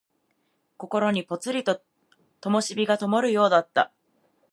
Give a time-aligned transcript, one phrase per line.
[0.77, 1.79] 心にぽつりと
[2.39, 3.91] 灯がともるようだった。